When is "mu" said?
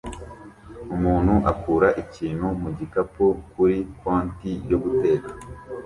2.61-2.69